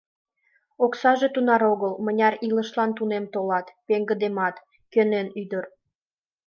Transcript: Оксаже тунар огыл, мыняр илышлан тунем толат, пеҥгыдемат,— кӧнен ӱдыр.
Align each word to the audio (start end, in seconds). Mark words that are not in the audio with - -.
Оксаже 0.85 1.27
тунар 1.35 1.61
огыл, 1.73 1.93
мыняр 2.05 2.33
илышлан 2.47 2.91
тунем 2.97 3.25
толат, 3.33 3.67
пеҥгыдемат,— 3.87 4.55
кӧнен 4.93 5.27
ӱдыр. 5.41 5.63